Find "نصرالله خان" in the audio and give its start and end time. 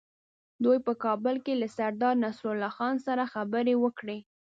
2.23-2.95